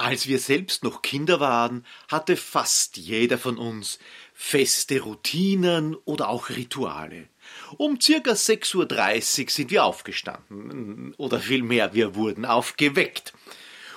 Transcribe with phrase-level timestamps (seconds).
[0.00, 3.98] Als wir selbst noch Kinder waren, hatte fast jeder von uns
[4.32, 7.28] feste Routinen oder auch Rituale.
[7.76, 13.34] Um circa 6.30 Uhr sind wir aufgestanden, oder vielmehr, wir wurden aufgeweckt.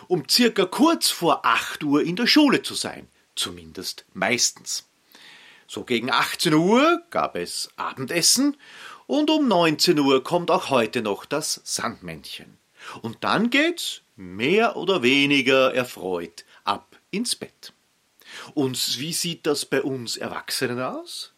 [0.10, 4.90] Um circa kurz vor 8 Uhr in der Schule zu sein, zumindest meistens.
[5.68, 8.58] So gegen 18 Uhr gab es Abendessen
[9.08, 12.58] und um 19 Uhr kommt auch heute noch das Sandmännchen.
[13.02, 17.74] Und dann geht's mehr oder weniger erfreut ab ins Bett.
[18.54, 21.34] Und wie sieht das bei uns Erwachsenen aus?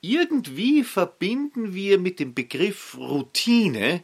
[0.00, 4.02] Irgendwie verbinden wir mit dem Begriff Routine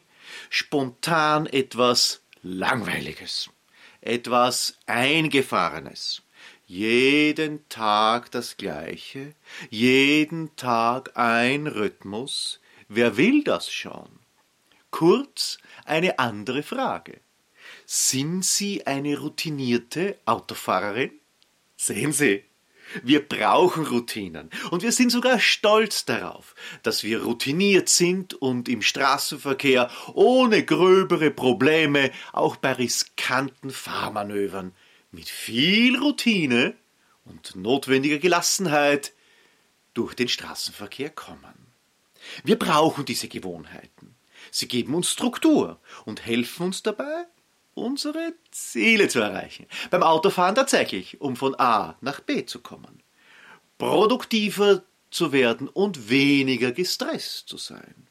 [0.51, 3.51] spontan etwas Langweiliges,
[4.01, 6.23] etwas Eingefahrenes.
[6.67, 9.35] Jeden Tag das Gleiche,
[9.71, 12.61] jeden Tag ein Rhythmus.
[12.89, 14.09] Wer will das schon?
[14.91, 17.21] Kurz eine andere Frage.
[17.89, 21.13] Sind Sie eine routinierte Autofahrerin?
[21.77, 22.43] Sehen Sie,
[23.05, 28.83] wir brauchen Routinen und wir sind sogar stolz darauf, dass wir routiniert sind und im
[28.83, 34.75] Straßenverkehr ohne gröbere Probleme auch bei riskanten Fahrmanövern
[35.13, 36.75] mit viel Routine
[37.25, 39.13] und notwendiger Gelassenheit
[39.95, 41.69] durch den Straßenverkehr kommen.
[42.43, 44.17] Wir brauchen diese Gewohnheiten.
[44.51, 47.27] Sie geben uns Struktur und helfen uns dabei,
[47.77, 49.67] unsere Ziele zu erreichen.
[49.91, 53.03] Beim Autofahren tatsächlich, um von A nach B zu kommen.
[53.79, 58.09] Produktiver zu werden und weniger gestresst zu sein.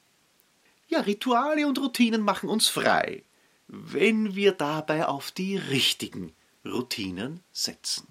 [0.88, 3.24] Ja, Rituale und Routinen machen uns frei,
[3.68, 8.08] wenn wir dabei auf die richtigen Routinen setzen.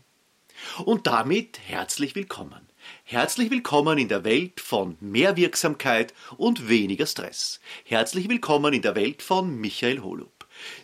[0.85, 2.69] Und damit herzlich willkommen.
[3.05, 7.61] Herzlich willkommen in der Welt von mehr Wirksamkeit und weniger Stress.
[7.85, 10.34] Herzlich willkommen in der Welt von Michael Holub.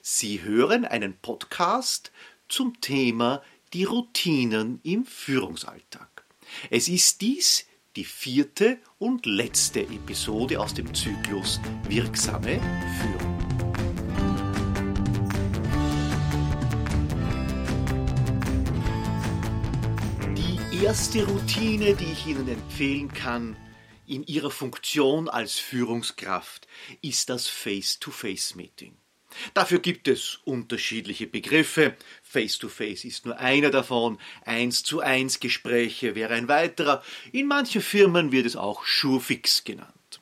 [0.02, 2.12] Sie hören einen Podcast
[2.48, 3.42] zum Thema
[3.72, 6.24] die Routinen im Führungsalltag.
[6.70, 12.60] Es ist dies die vierte und letzte Episode aus dem Zyklus Wirksame
[13.00, 13.38] Führung.
[20.36, 23.56] Die erste Routine, die ich Ihnen empfehlen kann,
[24.06, 26.69] in Ihrer Funktion als Führungskraft,
[27.02, 29.00] ist das Face-to-Face-Meeting.
[29.54, 31.96] Dafür gibt es unterschiedliche Begriffe.
[32.22, 34.18] Face-to-Face -face ist nur einer davon.
[34.44, 37.02] Eins zu eins Gespräche wäre ein weiterer.
[37.32, 40.20] In manchen Firmen wird es auch Surefix genannt.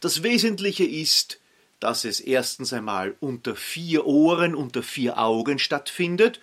[0.00, 1.40] Das Wesentliche ist,
[1.80, 6.40] dass es erstens einmal unter vier Ohren, unter vier Augen stattfindet,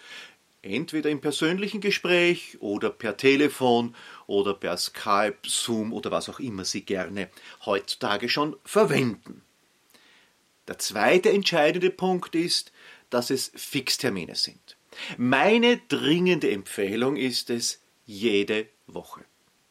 [0.62, 3.96] entweder im persönlichen Gespräch oder per Telefon
[4.28, 7.30] oder per Skype, Zoom oder was auch immer Sie gerne
[7.66, 9.42] heutzutage schon verwenden.
[10.70, 12.72] Der zweite entscheidende Punkt ist,
[13.10, 14.78] dass es Fixtermine sind.
[15.18, 19.26] Meine dringende Empfehlung ist es jede Woche.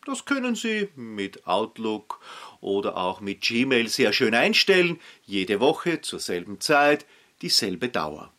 [0.06, 2.18] Das können Sie mit Outlook
[2.60, 7.06] oder auch mit Gmail sehr schön einstellen, jede Woche zur selben Zeit,
[7.42, 8.32] dieselbe Dauer.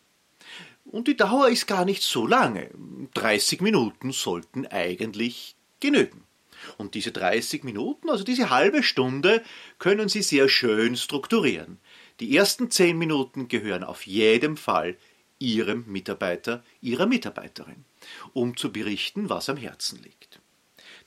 [0.84, 2.68] Und die Dauer ist gar nicht so lange.
[3.14, 6.24] 30 Minuten sollten eigentlich genügen.
[6.76, 9.42] Und diese 30 Minuten, also diese halbe Stunde,
[9.78, 11.78] können Sie sehr schön strukturieren.
[12.20, 14.96] Die ersten zehn Minuten gehören auf jeden Fall
[15.38, 17.86] Ihrem Mitarbeiter, Ihrer Mitarbeiterin,
[18.34, 20.38] um zu berichten, was am Herzen liegt.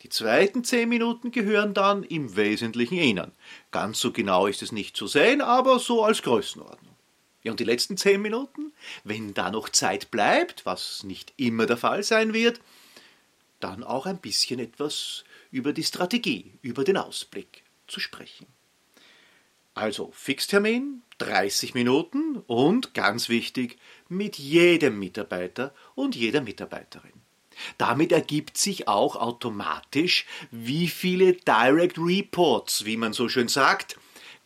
[0.02, 3.31] Die zweiten zehn Minuten gehören dann im Wesentlichen Ihnen.
[3.72, 6.96] Ganz so genau ist es nicht zu sehen, aber so als Größenordnung.
[7.44, 8.73] Ja, und die letzten zehn Minuten,
[9.03, 12.59] wenn da noch Zeit bleibt, was nicht immer der Fall sein wird,
[13.59, 18.47] dann auch ein bisschen etwas über die Strategie, über den Ausblick zu sprechen.
[19.73, 27.11] Also Fixtermin, 30 Minuten und ganz wichtig, mit jedem Mitarbeiter und jeder Mitarbeiterin.
[27.78, 33.97] Damit ergibt sich auch automatisch, wie viele Direct Reports, wie man so schön sagt,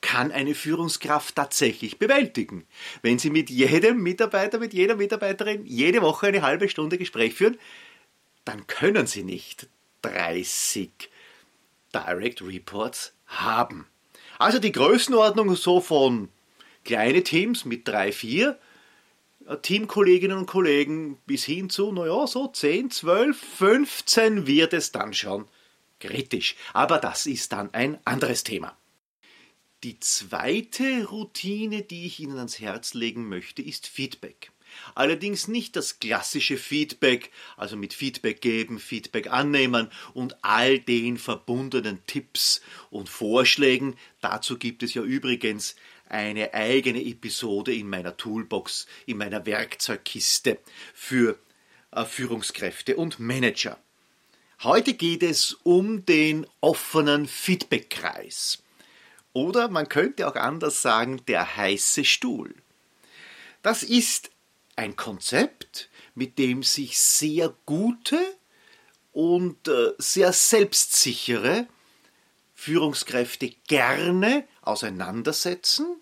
[0.02, 2.66] kann eine Führungskraft tatsächlich bewältigen.
[3.02, 7.58] Wenn Sie mit jedem Mitarbeiter, mit jeder Mitarbeiterin jede Woche eine halbe Stunde Gespräch führen,
[8.46, 9.68] dann können Sie nicht
[10.04, 11.10] 30
[11.94, 13.88] Direct Reports haben.
[14.40, 16.30] Also die Größenordnung so von
[16.84, 18.60] kleine Teams mit drei, vier
[19.48, 25.14] äh, Teamkolleginnen und Kollegen bis hin zu, naja, so 10, 12, 15 wird es dann
[25.14, 25.48] schon
[26.00, 26.56] kritisch.
[26.74, 28.78] Aber das ist dann ein anderes Thema.
[29.84, 34.52] Die zweite Routine, die ich Ihnen ans Herz legen möchte, ist Feedback.
[34.96, 42.06] Allerdings nicht das klassische Feedback, also mit Feedback geben, Feedback annehmen und all den verbundenen
[42.08, 43.96] Tipps und Vorschlägen.
[44.22, 45.76] Dazu gibt es ja übrigens
[46.10, 50.60] eine eigene Episode in meiner Toolbox, in meiner Werkzeugkiste
[50.94, 51.38] für
[51.92, 53.78] äh, Führungskräfte und Manager.
[54.64, 58.64] Heute geht es um den offenen Feedbackkreis.
[59.34, 62.56] Oder man könnte auch anders sagen, der heiße Stuhl.
[63.62, 64.32] Das ist
[64.78, 68.20] ein Konzept, mit dem sich sehr gute
[69.12, 71.68] und äh, sehr selbstsichere
[72.54, 75.98] Führungskräfte gerne auseinandersetzen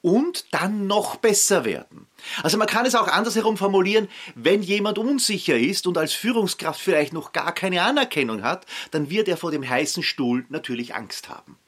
[0.00, 2.06] und dann noch besser werden.
[2.42, 7.12] Also man kann es auch andersherum formulieren, wenn jemand unsicher ist und als Führungskraft vielleicht
[7.12, 11.58] noch gar keine Anerkennung hat, dann wird er vor dem heißen Stuhl natürlich Angst haben.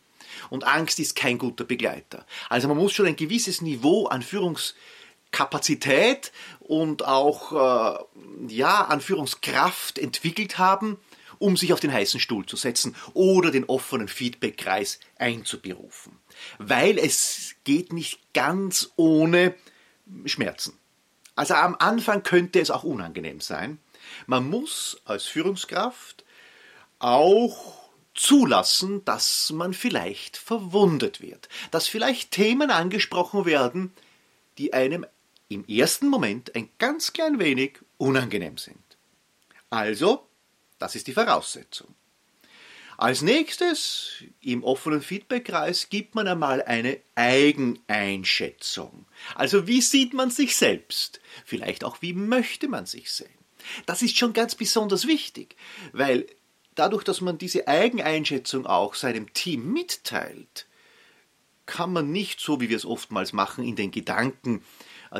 [0.48, 2.24] Und Angst ist kein guter Begleiter.
[2.48, 4.22] Also man muss schon ein gewisses Niveau an
[5.30, 7.98] Führungskapazität und auch äh,
[8.48, 10.98] ja, an Führungskraft entwickelt haben,
[11.38, 16.18] um sich auf den heißen Stuhl zu setzen oder den offenen Feedbackkreis einzuberufen.
[16.58, 19.54] Weil es geht nicht ganz ohne
[20.26, 20.78] Schmerzen.
[21.36, 23.78] Also am Anfang könnte es auch unangenehm sein.
[24.26, 26.24] Man muss als Führungskraft
[26.98, 27.78] auch
[28.14, 33.92] zulassen, dass man vielleicht verwundet wird, dass vielleicht Themen angesprochen werden,
[34.58, 35.06] die einem
[35.50, 38.78] im ersten Moment ein ganz klein wenig unangenehm sind.
[39.68, 40.26] Also
[40.78, 41.94] das ist die Voraussetzung.
[42.96, 49.06] Als nächstes im offenen Feedbackkreis gibt man einmal eine Eigeneinschätzung.
[49.34, 51.20] Also wie sieht man sich selbst?
[51.44, 53.28] Vielleicht auch wie möchte man sich sehen?
[53.86, 55.56] Das ist schon ganz besonders wichtig,
[55.92, 56.26] weil
[56.74, 60.66] dadurch, dass man diese Eigeneinschätzung auch seinem Team mitteilt,
[61.66, 64.62] kann man nicht so, wie wir es oftmals machen, in den Gedanken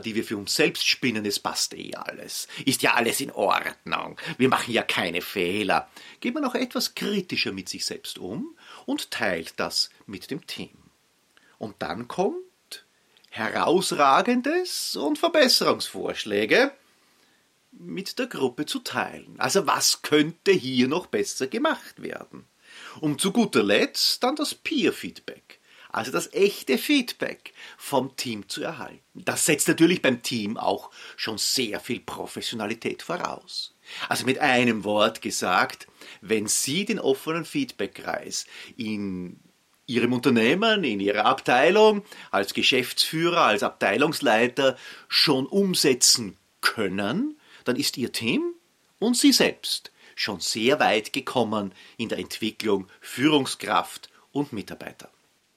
[0.05, 4.21] die wir für uns selbst spinnen, es passt eh alles, ist ja alles in Ordnung,
[4.39, 5.89] wir machen ja keine Fehler,
[6.21, 8.57] geht man auch etwas kritischer mit sich selbst um
[8.87, 10.71] und teilt das mit dem Team.
[11.59, 12.85] Und dann kommt
[13.31, 16.73] herausragendes und Verbesserungsvorschläge
[17.73, 19.37] mit der Gruppe zu teilen.
[19.39, 22.47] Also was könnte hier noch besser gemacht werden?
[23.01, 25.40] Und zu guter Letzt dann das Peer-Feedback
[25.93, 29.01] also das echte Feedback vom Team zu erhalten.
[29.15, 33.75] Das setzt natürlich beim Team auch schon sehr viel Professionalität voraus.
[34.09, 35.89] Also mit einem Wort gesagt,
[36.21, 38.47] wenn Sie den offenen Feedbackkreis
[38.77, 39.41] in
[39.87, 44.77] Ihrem Unternehmen, in Ihrer Abteilung, als Geschäftsführer, als Abteilungsleiter
[45.09, 48.55] schon umsetzen können, dann ist Ihr Team
[49.01, 55.11] und Sie selbst schon sehr weit gekommen in der Entwicklung Führungskraft und Mitarbeiter.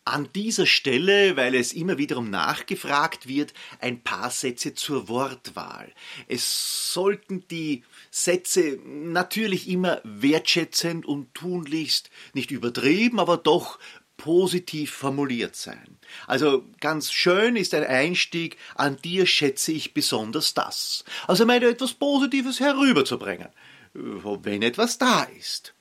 [0.06, 5.94] An dieser Stelle, weil es immer wiederum nachgefragt wird, ein paar Sätze zur Wortwahl.
[6.28, 13.80] Es sollten die Sätze natürlich immer wertschätzend und tunlichst nicht übertrieben, aber doch
[14.18, 15.98] positiv formuliert sein.
[16.28, 21.04] Also ganz schön ist ein Einstieg, an dir schätze ich besonders das.
[21.28, 23.50] Also meine etwas Positives herüberzubringen,
[23.94, 25.74] wenn etwas da ist.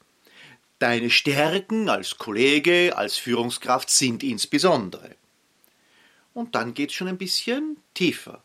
[0.83, 5.15] Deine Stärken als Kollege, als Führungskraft sind insbesondere.
[6.35, 8.43] Und dann geht es schon ein bisschen tiefer.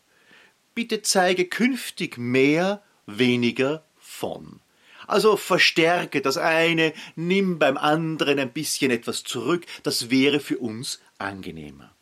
[0.72, 4.60] Bitte zeige künftig mehr, weniger von.
[5.08, 11.00] Also verstärke das eine, nimm beim anderen ein bisschen etwas zurück, das wäre für uns
[11.18, 11.92] angenehmer.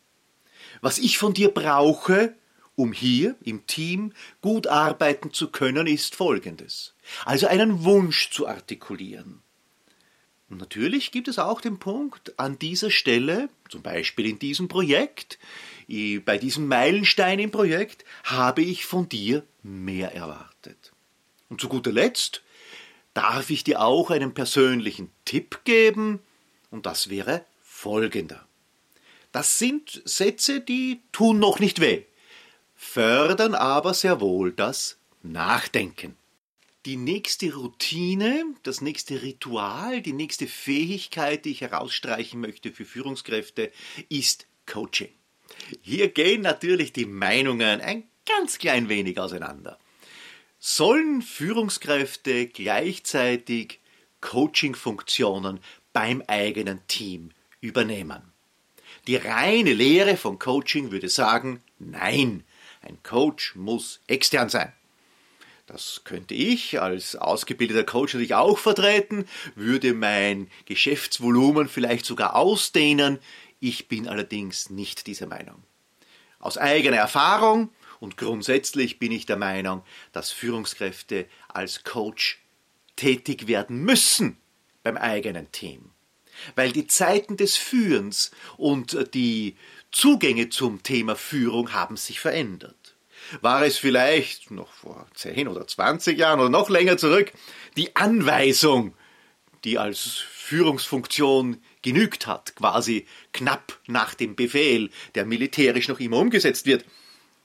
[0.81, 2.35] Was ich von dir brauche,
[2.75, 6.93] um hier im Team gut arbeiten zu können, ist Folgendes.
[7.25, 9.41] Also einen Wunsch zu artikulieren.
[10.49, 15.39] Und natürlich gibt es auch den Punkt, an dieser Stelle, zum Beispiel in diesem Projekt,
[15.87, 20.93] bei diesem Meilenstein im Projekt, habe ich von dir mehr erwartet.
[21.49, 22.43] Und zu guter Letzt
[23.13, 26.19] darf ich dir auch einen persönlichen Tipp geben,
[26.71, 28.45] und das wäre folgender.
[29.33, 32.03] Das sind Sätze, die tun noch nicht weh,
[32.75, 36.15] fördern aber sehr wohl das Nachdenken
[36.87, 43.73] die nächste Routine, das nächste Ritual, die nächste Fähigkeit, die ich herausstreichen möchte für Führungskräfte,
[44.07, 45.09] ist Coaching.
[45.81, 49.77] Hier gehen natürlich die Meinungen ein ganz klein wenig auseinander.
[50.59, 53.81] Sollen Führungskräfte gleichzeitig
[54.21, 55.59] Coaching-Funktionen
[55.91, 58.31] beim eigenen Team übernehmen?
[59.07, 62.45] Die reine Lehre von Coaching würde sagen, nein,
[62.79, 64.71] ein Coach muss extern sein.
[65.67, 73.19] Das könnte ich als ausgebildeter Coach natürlich auch vertreten, würde mein Geschäftsvolumen vielleicht sogar ausdehnen.
[73.59, 75.61] Ich bin allerdings nicht dieser Meinung.
[76.39, 77.69] Aus eigener Erfahrung
[77.99, 79.83] und grundsätzlich bin ich der Meinung,
[80.13, 82.39] dass Führungskräfte als Coach
[82.95, 84.37] tätig werden müssen
[84.83, 85.91] beim eigenen Team.
[86.55, 89.57] Weil die Zeiten des Führens und die
[89.91, 92.86] Zugänge zum Thema Führung haben sich verändert.
[93.41, 97.31] War es vielleicht noch vor 10 oder 20 Jahren oder noch länger zurück
[97.77, 98.93] die Anweisung,
[99.63, 106.65] die als Führungsfunktion genügt hat, quasi knapp nach dem Befehl, der militärisch noch immer umgesetzt
[106.65, 106.85] wird.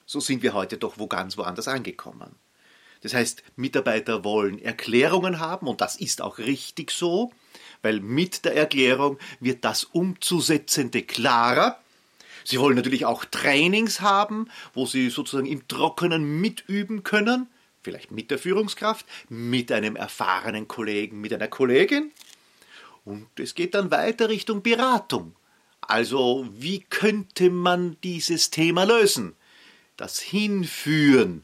[0.05, 2.35] So sind wir heute doch wo ganz woanders angekommen.
[3.01, 7.31] Das heißt, Mitarbeiter wollen Erklärungen haben und das ist auch richtig so,
[7.81, 11.82] weil mit der Erklärung wird das Umzusetzende klarer.
[12.43, 17.47] Sie wollen natürlich auch Trainings haben, wo sie sozusagen im Trockenen mitüben können,
[17.81, 22.11] vielleicht mit der Führungskraft, mit einem erfahrenen Kollegen, mit einer Kollegin.
[23.05, 25.35] Und es geht dann weiter Richtung Beratung.
[25.81, 29.35] Also wie könnte man dieses Thema lösen?
[29.97, 31.43] Das Hinführen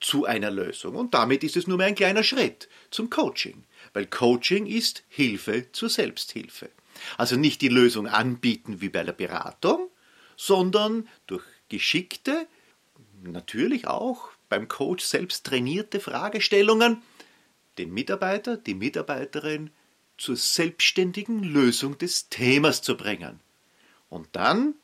[0.00, 0.94] zu einer Lösung.
[0.94, 3.64] Und damit ist es nur mehr ein kleiner Schritt zum Coaching.
[3.92, 6.70] Weil Coaching ist Hilfe zur Selbsthilfe.
[7.16, 9.88] Also nicht die Lösung anbieten wie bei der Beratung,
[10.40, 12.46] sondern durch geschickte,
[13.22, 17.02] natürlich auch beim Coach selbst trainierte Fragestellungen
[17.76, 19.68] den Mitarbeiter, die Mitarbeiterin
[20.16, 23.40] zur selbstständigen Lösung des Themas zu bringen.
[24.08, 24.76] Und dann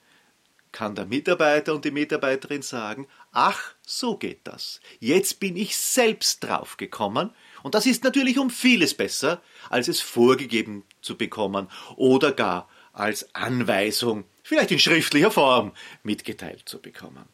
[0.73, 4.83] kann der Mitarbeiter und die Mitarbeiterin sagen, ach, so geht das.
[5.01, 7.31] Jetzt bin ich selbst drauf gekommen
[7.63, 13.35] und das ist natürlich um vieles besser, als es vorgegeben zu bekommen oder gar als
[13.35, 15.73] Anweisung, vielleicht in schriftlicher Form,
[16.05, 17.25] mitgeteilt zu bekommen.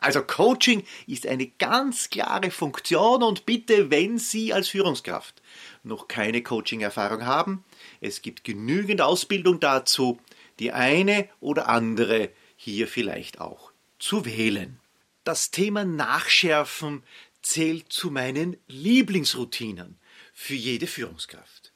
[0.00, 5.42] Also Coaching ist eine ganz klare Funktion und bitte, wenn Sie als Führungskraft
[5.82, 7.64] noch keine Coaching-Erfahrung haben,
[8.00, 10.20] es gibt genügend Ausbildung dazu,
[10.58, 14.78] die eine oder andere hier vielleicht auch zu wählen.
[15.24, 17.02] Das Thema Nachschärfen
[17.40, 19.98] zählt zu meinen Lieblingsroutinen
[20.34, 21.67] für jede Führungskraft.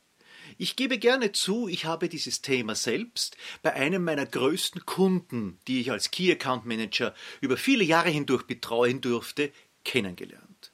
[0.62, 5.81] Ich gebe gerne zu, ich habe dieses Thema selbst bei einem meiner größten Kunden, die
[5.81, 9.50] ich als Key Account Manager über viele Jahre hindurch betreuen durfte,
[9.85, 10.71] kennengelernt.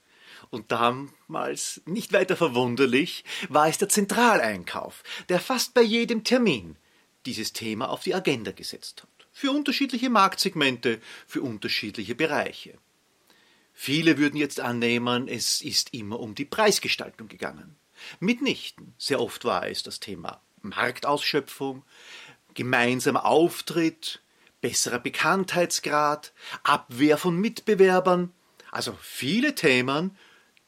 [0.50, 6.76] Und damals, nicht weiter verwunderlich, war es der Zentraleinkauf, der fast bei jedem Termin
[7.24, 9.26] dieses Thema auf die Agenda gesetzt hat.
[9.32, 12.76] Für unterschiedliche Marktsegmente, für unterschiedliche Bereiche.
[13.72, 17.78] Viele würden jetzt annehmen, es ist immer um die Preisgestaltung gegangen.
[18.20, 18.94] Mitnichten.
[18.98, 21.84] Sehr oft war es das Thema Marktausschöpfung,
[22.54, 24.20] gemeinsamer Auftritt,
[24.60, 28.32] besserer Bekanntheitsgrad, Abwehr von Mitbewerbern,
[28.70, 30.16] also viele Themen,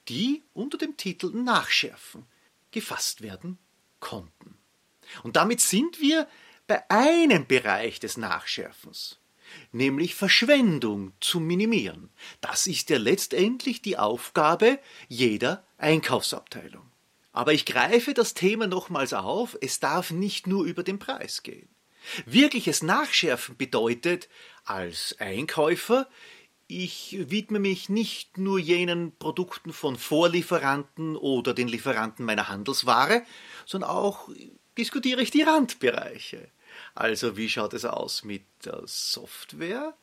[0.08, 2.26] die unter dem Titel Nachschärfen
[2.70, 3.58] gefasst werden
[4.00, 4.56] konnten.
[5.22, 6.28] Und damit sind wir
[6.66, 9.18] bei einem Bereich des Nachschärfens,
[9.72, 12.10] nämlich Verschwendung zu minimieren.
[12.40, 16.89] Das ist ja letztendlich die Aufgabe jeder Einkaufsabteilung.
[17.32, 21.68] Aber ich greife das Thema nochmals auf, es darf nicht nur über den Preis gehen.
[22.26, 24.28] Wirkliches Nachschärfen bedeutet,
[24.64, 26.08] als Einkäufer,
[26.66, 33.24] ich widme mich nicht nur jenen Produkten von Vorlieferanten oder den Lieferanten meiner Handelsware,
[33.66, 34.28] sondern auch
[34.78, 36.48] diskutiere ich die Randbereiche.
[36.94, 39.94] Also wie schaut es aus mit der Software?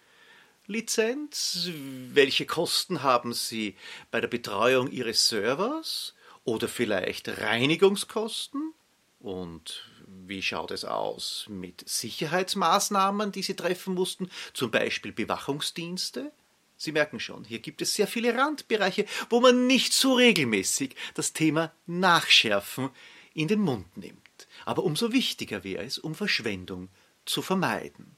[0.66, 1.70] Lizenz?
[2.12, 3.78] Welche Kosten haben Sie
[4.12, 6.14] bei der Betreuung Ihres Servers?
[6.48, 8.74] Oder vielleicht Reinigungskosten?
[9.20, 16.32] Und wie schaut es aus mit Sicherheitsmaßnahmen, die Sie treffen mussten, zum Beispiel Bewachungsdienste?
[16.76, 21.34] Sie merken schon, hier gibt es sehr viele Randbereiche, wo man nicht so regelmäßig das
[21.34, 22.90] Thema Nachschärfen
[23.34, 24.28] in den Mund nimmt
[24.66, 26.90] aber umso wichtiger wäre es, um Verschwendung
[27.26, 28.16] zu vermeiden.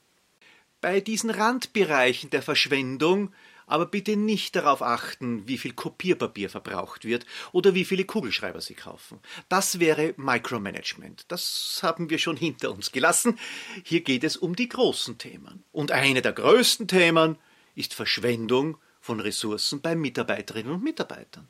[0.80, 3.32] Bei diesen Randbereichen der Verschwendung
[3.70, 8.74] aber bitte nicht darauf achten, wie viel Kopierpapier verbraucht wird oder wie viele Kugelschreiber Sie
[8.74, 9.20] kaufen.
[9.48, 11.26] Das wäre Micromanagement.
[11.28, 13.38] Das haben wir schon hinter uns gelassen.
[13.84, 15.64] Hier geht es um die großen Themen.
[15.72, 17.38] Und eine der größten Themen
[17.74, 21.48] ist Verschwendung von Ressourcen bei Mitarbeiterinnen und Mitarbeitern.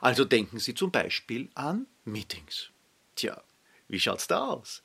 [0.00, 2.70] Also denken Sie zum Beispiel an Meetings.
[3.14, 3.42] Tja,
[3.88, 4.82] wie schaut's da aus?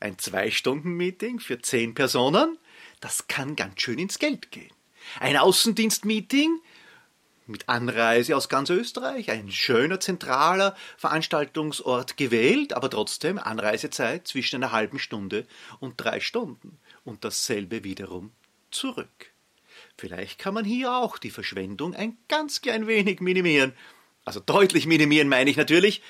[0.00, 2.58] Ein Zwei-Stunden-Meeting für zehn Personen?
[3.00, 4.75] Das kann ganz schön ins Geld gehen.
[5.20, 6.60] Ein Außendienst-Meeting
[7.46, 14.72] mit Anreise aus ganz Österreich, ein schöner zentraler Veranstaltungsort gewählt, aber trotzdem Anreisezeit zwischen einer
[14.72, 15.46] halben Stunde
[15.78, 18.32] und drei Stunden und dasselbe wiederum
[18.70, 19.32] zurück.
[19.96, 23.72] Vielleicht kann man hier auch die Verschwendung ein ganz klein wenig minimieren.
[24.24, 26.02] Also deutlich minimieren meine ich natürlich,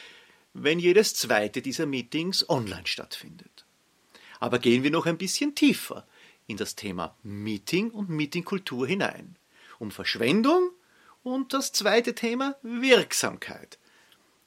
[0.54, 3.64] wenn jedes zweite dieser Meetings online stattfindet.
[4.40, 6.06] Aber gehen wir noch ein bisschen tiefer
[6.46, 9.36] in das Thema Meeting und Meetingkultur hinein,
[9.78, 10.70] um Verschwendung
[11.22, 13.78] und das zweite Thema Wirksamkeit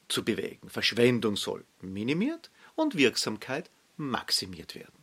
[0.08, 0.68] zu bewegen.
[0.68, 5.00] Verschwendung soll minimiert und Wirksamkeit maximiert werden.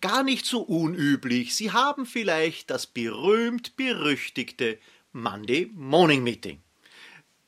[0.00, 4.78] Gar nicht so unüblich, Sie haben vielleicht das berühmt berüchtigte
[5.12, 6.62] Monday Morning Meeting.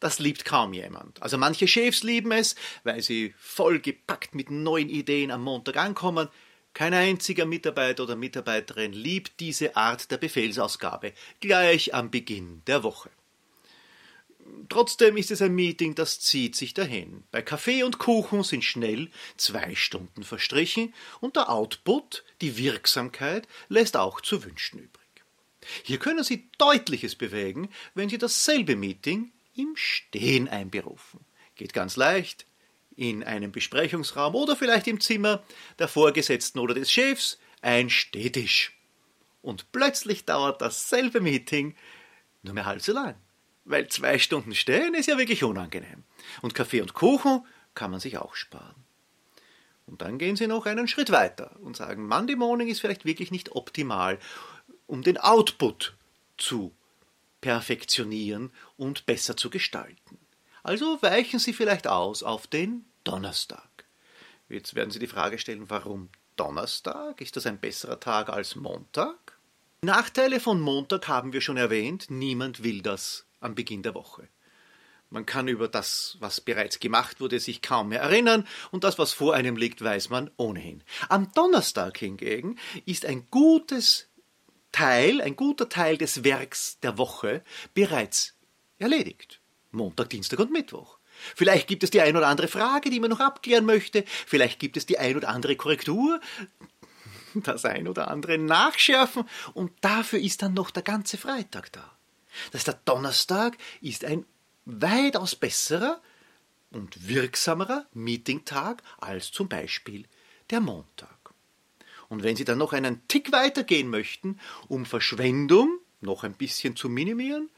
[0.00, 1.22] Das liebt kaum jemand.
[1.22, 6.28] Also manche Chefs lieben es, weil sie vollgepackt mit neuen Ideen am Montag ankommen.
[6.74, 13.10] Kein einziger Mitarbeiter oder Mitarbeiterin liebt diese Art der Befehlsausgabe gleich am Beginn der Woche.
[14.68, 17.24] Trotzdem ist es ein Meeting, das zieht sich dahin.
[17.30, 23.96] Bei Kaffee und Kuchen sind schnell zwei Stunden verstrichen und der Output, die Wirksamkeit, lässt
[23.96, 25.02] auch zu wünschen übrig.
[25.84, 31.20] Hier können Sie Deutliches bewegen, wenn Sie dasselbe Meeting im Stehen einberufen.
[31.54, 32.46] Geht ganz leicht.
[32.96, 35.42] In einem Besprechungsraum oder vielleicht im Zimmer
[35.78, 38.76] der Vorgesetzten oder des Chefs ein Stehtisch.
[39.40, 41.74] Und plötzlich dauert dasselbe Meeting
[42.42, 43.16] nur mehr halb so lang.
[43.64, 46.04] Weil zwei Stunden stehen ist ja wirklich unangenehm.
[46.42, 48.74] Und Kaffee und Kuchen kann man sich auch sparen.
[49.86, 53.30] Und dann gehen Sie noch einen Schritt weiter und sagen, Monday Morning ist vielleicht wirklich
[53.30, 54.18] nicht optimal,
[54.86, 55.94] um den Output
[56.38, 56.72] zu
[57.40, 60.18] perfektionieren und besser zu gestalten.
[60.62, 63.68] Also weichen Sie vielleicht aus auf den Donnerstag.
[64.48, 67.20] Jetzt werden Sie die Frage stellen, warum Donnerstag?
[67.20, 69.38] Ist das ein besserer Tag als Montag?
[69.82, 72.06] Nachteile von Montag haben wir schon erwähnt.
[72.10, 74.28] Niemand will das am Beginn der Woche.
[75.10, 79.12] Man kann über das, was bereits gemacht wurde, sich kaum mehr erinnern, und das, was
[79.12, 80.82] vor einem liegt, weiß man ohnehin.
[81.10, 84.08] Am Donnerstag hingegen ist ein gutes
[84.70, 88.34] Teil, ein guter Teil des Werks der Woche bereits
[88.78, 89.41] erledigt.
[89.72, 90.98] Montag, Dienstag und Mittwoch.
[91.34, 94.04] Vielleicht gibt es die ein oder andere Frage, die man noch abklären möchte.
[94.06, 96.20] Vielleicht gibt es die ein oder andere Korrektur,
[97.34, 99.24] das ein oder andere Nachschärfen.
[99.54, 101.90] Und dafür ist dann noch der ganze Freitag da.
[102.50, 104.24] Das heißt, der Donnerstag ist ein
[104.64, 106.00] weitaus besserer
[106.70, 110.06] und wirksamerer Meetingtag als zum Beispiel
[110.50, 111.08] der Montag.
[112.08, 114.38] Und wenn Sie dann noch einen Tick weitergehen möchten,
[114.68, 117.50] um Verschwendung noch ein bisschen zu minimieren,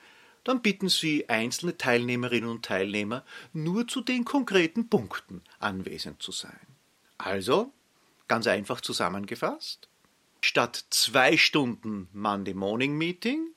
[0.45, 6.61] dann bitten Sie einzelne Teilnehmerinnen und Teilnehmer nur zu den konkreten Punkten anwesend zu sein.
[7.19, 7.73] Also,
[8.29, 9.89] ganz einfach zusammengefasst,
[10.41, 13.49] statt zwei Stunden Monday Morning Meeting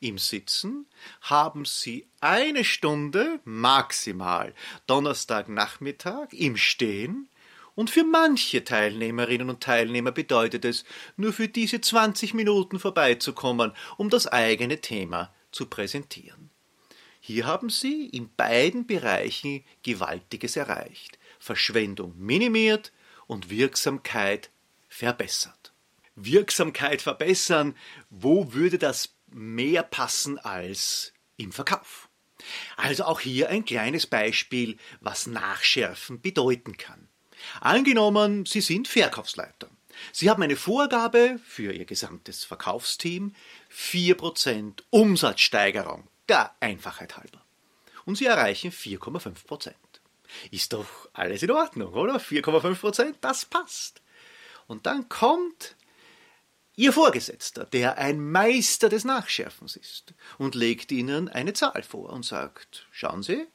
[0.00, 0.86] im Sitzen
[1.22, 4.54] haben Sie eine Stunde maximal
[4.86, 7.28] Donnerstagnachmittag im Stehen
[7.74, 10.84] und für manche Teilnehmerinnen und Teilnehmer bedeutet es,
[11.16, 16.50] nur für diese 20 Minuten vorbeizukommen, um das eigene Thema zu präsentieren.
[17.20, 22.92] Hier haben Sie in beiden Bereichen Gewaltiges erreicht, Verschwendung minimiert
[23.26, 24.50] und Wirksamkeit
[24.88, 25.72] verbessert.
[26.14, 27.74] Wirksamkeit verbessern,
[28.10, 32.08] wo würde das mehr passen als im Verkauf?
[32.76, 37.08] Also auch hier ein kleines Beispiel, was Nachschärfen bedeuten kann.
[37.60, 39.70] Angenommen, Sie sind Verkaufsleiter.
[40.12, 43.34] Sie haben eine Vorgabe für Ihr gesamtes Verkaufsteam,
[43.72, 47.42] 4% Umsatzsteigerung, der Einfachheit halber.
[48.04, 49.72] Und Sie erreichen 4,5%.
[50.50, 52.16] Ist doch alles in Ordnung, oder?
[52.16, 54.02] 4,5%, das passt.
[54.66, 55.76] Und dann kommt
[56.78, 62.24] Ihr Vorgesetzter, der ein Meister des Nachschärfens ist, und legt Ihnen eine Zahl vor und
[62.24, 63.46] sagt, schauen Sie,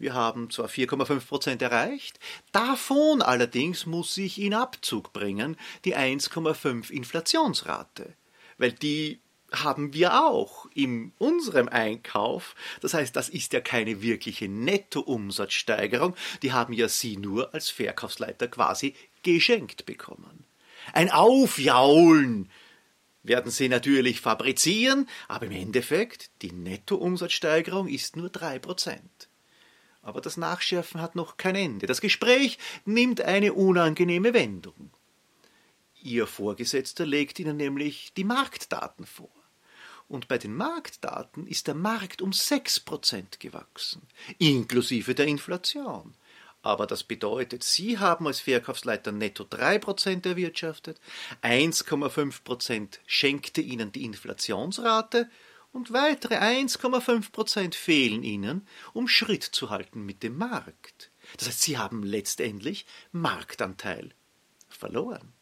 [0.00, 2.18] wir haben zwar 4,5 Prozent erreicht,
[2.52, 8.14] davon allerdings muss ich in Abzug bringen die 1,5 Inflationsrate,
[8.58, 9.20] weil die
[9.52, 12.54] haben wir auch in unserem Einkauf.
[12.80, 18.48] Das heißt, das ist ja keine wirkliche Nettoumsatzsteigerung, die haben ja Sie nur als Verkaufsleiter
[18.48, 20.44] quasi geschenkt bekommen.
[20.92, 22.48] Ein Aufjaulen
[23.22, 29.29] werden Sie natürlich fabrizieren, aber im Endeffekt, die Nettoumsatzsteigerung ist nur 3 Prozent.
[30.02, 31.86] Aber das Nachschärfen hat noch kein Ende.
[31.86, 34.90] Das Gespräch nimmt eine unangenehme Wendung.
[36.02, 39.28] Ihr Vorgesetzter legt Ihnen nämlich die Marktdaten vor.
[40.08, 44.02] Und bei den Marktdaten ist der Markt um 6% gewachsen,
[44.38, 46.14] inklusive der Inflation.
[46.62, 51.00] Aber das bedeutet, Sie haben als Verkaufsleiter netto 3% erwirtschaftet,
[51.42, 55.30] 1,5% schenkte Ihnen die Inflationsrate
[55.72, 61.10] und weitere 1,5 Prozent fehlen ihnen, um Schritt zu halten mit dem Markt.
[61.36, 64.10] Das heißt, sie haben letztendlich Marktanteil
[64.68, 65.32] verloren.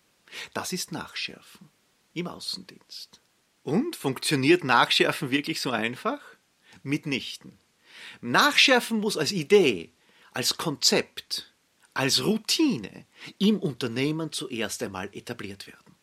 [0.53, 1.69] Das ist Nachschärfen
[2.13, 3.21] im Außendienst.
[3.63, 6.21] Und funktioniert Nachschärfen wirklich so einfach?
[6.83, 7.59] Mitnichten.
[8.21, 9.93] Nachschärfen muss als Idee,
[10.33, 11.53] als Konzept,
[11.95, 13.07] als Routine
[13.39, 15.95] im Unternehmen zuerst einmal etabliert werden.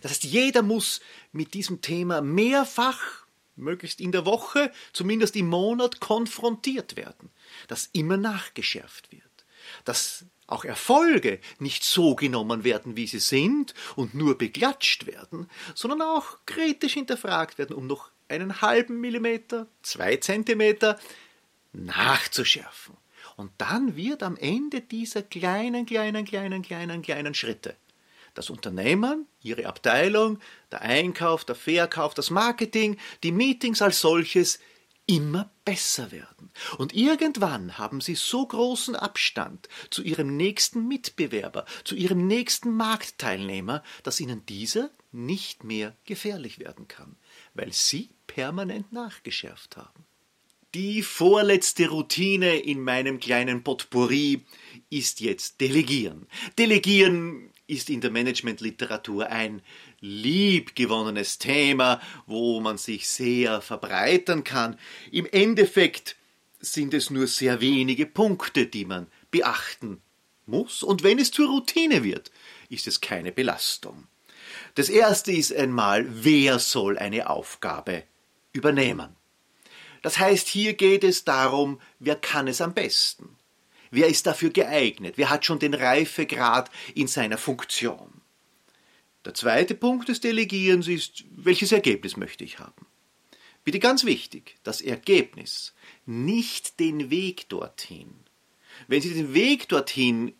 [0.00, 1.00] Das heißt, jeder muss
[1.32, 3.21] mit diesem Thema mehrfach
[3.62, 7.30] möglichst in der Woche, zumindest im Monat konfrontiert werden,
[7.68, 9.22] dass immer nachgeschärft wird,
[9.84, 16.02] dass auch Erfolge nicht so genommen werden, wie sie sind und nur beklatscht werden, sondern
[16.02, 20.98] auch kritisch hinterfragt werden, um noch einen halben Millimeter, zwei Zentimeter
[21.72, 22.96] nachzuschärfen.
[23.36, 27.76] Und dann wird am Ende dieser kleinen, kleinen, kleinen, kleinen, kleinen Schritte
[28.34, 30.38] das Unternehmen, ihre Abteilung,
[30.70, 34.58] der Einkauf, der Verkauf, das Marketing, die Meetings als solches
[35.06, 36.50] immer besser werden.
[36.78, 43.82] Und irgendwann haben sie so großen Abstand zu ihrem nächsten Mitbewerber, zu ihrem nächsten Marktteilnehmer,
[44.02, 47.16] dass ihnen dieser nicht mehr gefährlich werden kann,
[47.54, 50.06] weil sie permanent nachgeschärft haben.
[50.74, 54.46] Die vorletzte Routine in meinem kleinen Potpourri
[54.88, 56.26] ist jetzt Delegieren.
[56.56, 59.62] Delegieren ist in der Managementliteratur ein
[60.00, 64.78] liebgewonnenes Thema, wo man sich sehr verbreitern kann.
[65.10, 66.16] Im Endeffekt
[66.60, 70.00] sind es nur sehr wenige Punkte, die man beachten
[70.46, 72.30] muss, und wenn es zur Routine wird,
[72.68, 74.06] ist es keine Belastung.
[74.74, 78.04] Das erste ist einmal, wer soll eine Aufgabe
[78.52, 79.16] übernehmen?
[80.02, 83.36] Das heißt, hier geht es darum, wer kann es am besten?
[83.92, 85.18] Wer ist dafür geeignet?
[85.18, 88.22] Wer hat schon den Reifegrad in seiner Funktion?
[89.26, 92.86] Der zweite Punkt des Delegierens ist, welches Ergebnis möchte ich haben?
[93.64, 95.74] Bitte ganz wichtig, das Ergebnis,
[96.06, 98.14] nicht den Weg dorthin.
[98.88, 100.32] Wenn Sie den Weg dorthin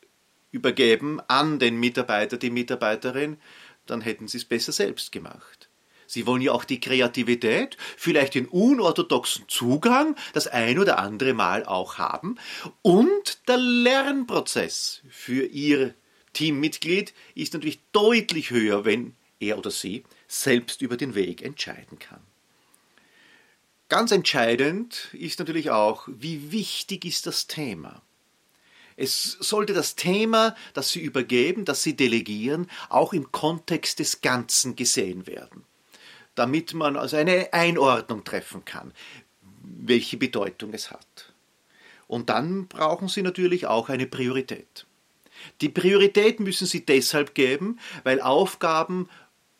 [0.50, 3.36] übergeben an den Mitarbeiter, die Mitarbeiterin,
[3.84, 5.61] dann hätten Sie es besser selbst gemacht.
[6.12, 11.64] Sie wollen ja auch die Kreativität, vielleicht den unorthodoxen Zugang das ein oder andere Mal
[11.64, 12.34] auch haben
[12.82, 15.94] und der Lernprozess für Ihr
[16.34, 22.20] Teammitglied ist natürlich deutlich höher, wenn er oder sie selbst über den Weg entscheiden kann.
[23.88, 28.02] Ganz entscheidend ist natürlich auch, wie wichtig ist das Thema.
[28.96, 34.76] Es sollte das Thema, das Sie übergeben, das Sie delegieren, auch im Kontext des Ganzen
[34.76, 35.64] gesehen werden
[36.34, 38.92] damit man also eine Einordnung treffen kann,
[39.62, 41.32] welche Bedeutung es hat.
[42.06, 44.86] Und dann brauchen Sie natürlich auch eine Priorität.
[45.60, 49.08] Die Priorität müssen Sie deshalb geben, weil Aufgaben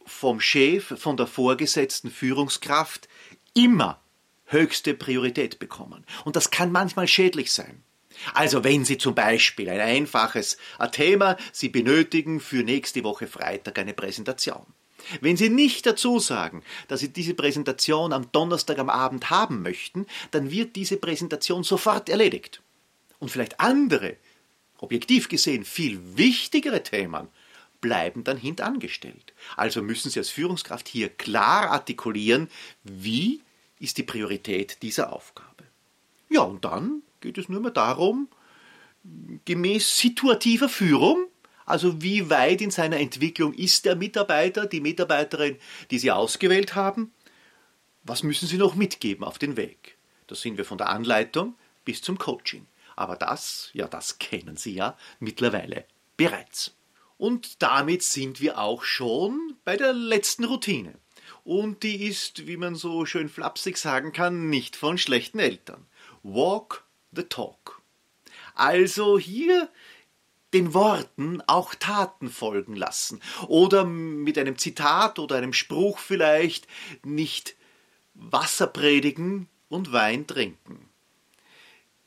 [0.05, 3.09] vom Chef, von der vorgesetzten Führungskraft
[3.55, 4.01] immer
[4.47, 6.05] höchste Priorität bekommen.
[6.25, 7.83] Und das kann manchmal schädlich sein.
[8.35, 10.59] Also wenn Sie zum Beispiel ein einfaches
[10.93, 14.67] Thema, Sie benötigen für nächste Woche Freitag eine Präsentation.
[15.21, 20.07] Wenn Sie nicht dazu sagen, dass Sie diese Präsentation am Donnerstag am Abend haben möchten,
[20.31, 22.63] dann wird diese Präsentation sofort erledigt.
[23.19, 24.17] Und vielleicht andere,
[24.79, 27.29] objektiv gesehen viel wichtigere Themen,
[27.81, 29.35] bleiben dann hintangestellt.
[29.57, 32.49] Also müssen Sie als Führungskraft hier klar artikulieren,
[32.85, 33.41] wie
[33.81, 35.65] ist die Priorität dieser Aufgabe.
[36.31, 38.29] Ja, und dann geht es nur mehr darum,
[39.45, 41.27] gemäß situativer Führung
[41.73, 45.57] also wie weit in seiner Entwicklung ist der Mitarbeiter, die Mitarbeiterin,
[45.91, 47.15] die Sie ausgewählt haben?
[48.03, 49.97] Was müssen Sie noch mitgeben auf den Weg?
[50.27, 51.57] Da sind wir von der Anleitung
[51.87, 52.67] bis zum Coaching.
[52.95, 55.87] Aber das, ja, das kennen Sie ja mittlerweile
[56.19, 56.75] bereits.
[57.17, 60.99] Und damit sind wir auch schon bei der letzten Routine.
[61.43, 65.87] Und die ist, wie man so schön flapsig sagen kann, nicht von schlechten Eltern.
[66.23, 67.81] Walk the talk.
[68.55, 69.71] Also hier
[70.53, 73.21] den Worten auch Taten folgen lassen.
[73.49, 76.67] Oder mit einem Zitat oder einem Spruch vielleicht
[77.05, 77.57] nicht
[78.15, 80.89] Wasser predigen und Wein trinken.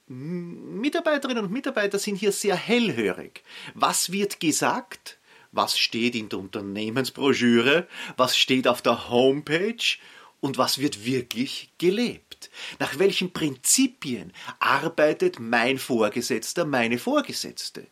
[0.07, 3.43] Mitarbeiterinnen und Mitarbeiter sind hier sehr hellhörig.
[3.73, 5.17] Was wird gesagt?
[5.51, 7.87] Was steht in der Unternehmensbroschüre?
[8.17, 9.97] Was steht auf der Homepage?
[10.41, 12.51] Und was wird wirklich gelebt?
[12.77, 17.87] Nach welchen Prinzipien arbeitet mein Vorgesetzter, meine Vorgesetzte?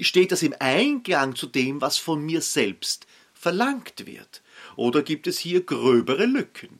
[0.00, 4.42] Steht das im Einklang zu dem, was von mir selbst verlangt wird?
[4.76, 6.78] Oder gibt es hier gröbere Lücken?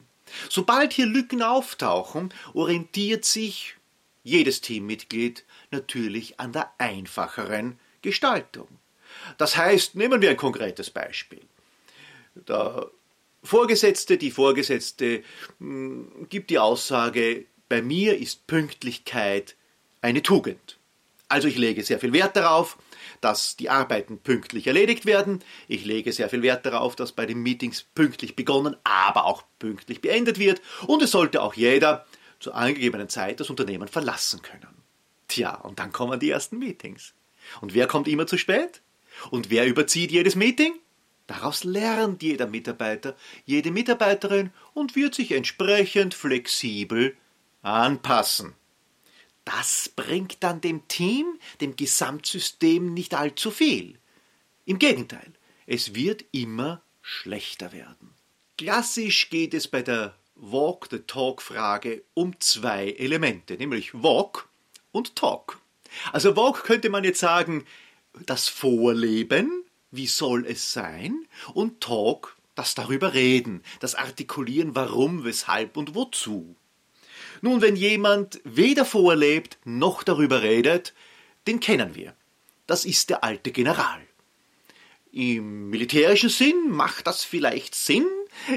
[0.49, 3.75] Sobald hier Lücken auftauchen, orientiert sich
[4.23, 8.67] jedes Teammitglied natürlich an der einfacheren Gestaltung.
[9.37, 11.41] Das heißt, nehmen wir ein konkretes Beispiel.
[12.35, 12.89] Der
[13.43, 15.23] Vorgesetzte, die Vorgesetzte
[15.59, 19.55] hm, gibt die Aussage, bei mir ist Pünktlichkeit
[20.01, 20.77] eine Tugend.
[21.27, 22.77] Also ich lege sehr viel Wert darauf,
[23.21, 25.39] dass die Arbeiten pünktlich erledigt werden.
[25.67, 30.01] Ich lege sehr viel Wert darauf, dass bei den Meetings pünktlich begonnen, aber auch pünktlich
[30.01, 30.61] beendet wird.
[30.87, 32.05] Und es sollte auch jeder
[32.39, 34.81] zur angegebenen Zeit das Unternehmen verlassen können.
[35.27, 37.13] Tja, und dann kommen die ersten Meetings.
[37.61, 38.81] Und wer kommt immer zu spät?
[39.29, 40.73] Und wer überzieht jedes Meeting?
[41.27, 47.15] Daraus lernt jeder Mitarbeiter, jede Mitarbeiterin und wird sich entsprechend flexibel
[47.61, 48.55] anpassen.
[49.45, 53.99] Das bringt dann dem Team, dem Gesamtsystem nicht allzu viel.
[54.65, 55.33] Im Gegenteil,
[55.65, 58.13] es wird immer schlechter werden.
[58.57, 64.49] Klassisch geht es bei der Walk the Talk Frage um zwei Elemente, nämlich Walk
[64.91, 65.59] und Talk.
[66.11, 67.65] Also Walk könnte man jetzt sagen,
[68.25, 75.77] das Vorleben, wie soll es sein, und Talk, das darüber reden, das Artikulieren, warum, weshalb
[75.77, 76.55] und wozu.
[77.41, 80.93] Nun, wenn jemand weder vorlebt noch darüber redet,
[81.47, 82.15] den kennen wir.
[82.67, 84.01] Das ist der alte General.
[85.11, 88.07] Im militärischen Sinn macht das vielleicht Sinn.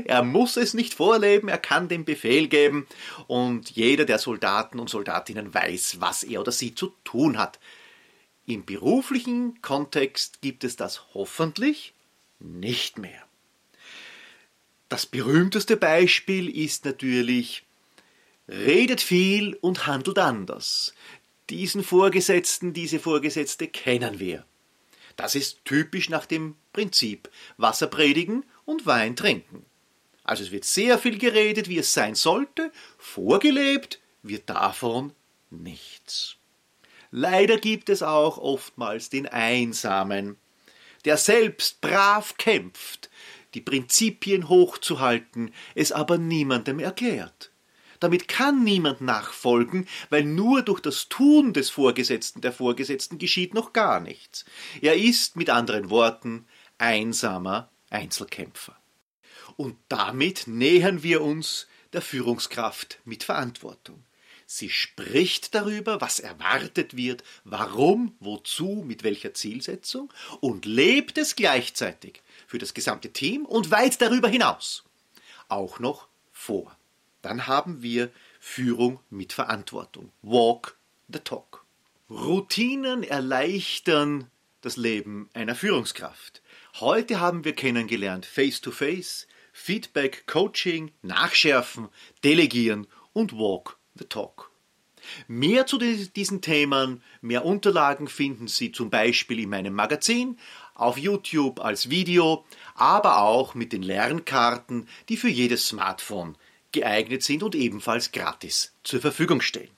[0.04, 2.86] Er muss es nicht vorleben, er kann den Befehl geben
[3.26, 7.58] und jeder der Soldaten und Soldatinnen weiß, was er oder sie zu tun hat.
[8.46, 11.92] Im beruflichen Kontext gibt es das hoffentlich
[12.38, 13.24] nicht mehr.
[14.88, 17.64] Das berühmteste Beispiel ist natürlich
[18.48, 20.94] redet viel und handelt anders.
[21.50, 24.44] Diesen Vorgesetzten, diese Vorgesetzte kennen wir.
[25.16, 29.64] Das ist typisch nach dem Prinzip Wasser predigen und Wein trinken.
[30.24, 35.12] Also es wird sehr viel geredet, wie es sein sollte, vorgelebt wird davon
[35.50, 36.36] nichts.
[37.10, 40.36] Leider gibt es auch oftmals den Einsamen,
[41.04, 43.10] der selbst brav kämpft,
[43.52, 47.52] die Prinzipien hochzuhalten, es aber niemandem erklärt.
[48.00, 53.72] Damit kann niemand nachfolgen, weil nur durch das Tun des Vorgesetzten der Vorgesetzten geschieht noch
[53.72, 54.44] gar nichts.
[54.80, 56.46] Er ist, mit anderen Worten,
[56.78, 58.76] einsamer Einzelkämpfer.
[59.56, 64.04] Und damit nähern wir uns der Führungskraft mit Verantwortung.
[64.46, 72.22] Sie spricht darüber, was erwartet wird, warum, wozu, mit welcher Zielsetzung und lebt es gleichzeitig
[72.46, 74.84] für das gesamte Team und weit darüber hinaus.
[75.48, 76.76] Auch noch vor
[77.24, 80.12] dann haben wir Führung mit Verantwortung.
[80.22, 80.76] Walk
[81.08, 81.64] the talk.
[82.10, 86.42] Routinen erleichtern das Leben einer Führungskraft.
[86.80, 91.88] Heute haben wir kennengelernt Face-to-Face, Feedback, Coaching, Nachschärfen,
[92.24, 94.50] Delegieren und Walk the Talk.
[95.28, 100.38] Mehr zu diesen Themen, mehr Unterlagen finden Sie zum Beispiel in meinem Magazin,
[100.74, 106.36] auf YouTube als Video, aber auch mit den Lernkarten, die für jedes Smartphone
[106.74, 109.70] geeignet sind und ebenfalls gratis zur Verfügung stehen.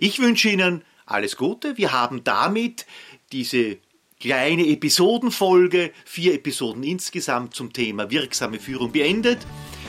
[0.00, 1.76] Ich wünsche Ihnen alles Gute.
[1.78, 2.86] Wir haben damit
[3.30, 3.76] diese
[4.18, 9.38] kleine Episodenfolge, vier Episoden insgesamt zum Thema wirksame Führung beendet.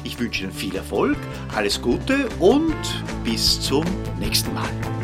[0.04, 1.18] Ich wünsche Ihnen viel Erfolg,
[1.56, 2.76] alles Gute und
[3.24, 3.84] bis zum
[4.20, 4.99] nächsten Mal.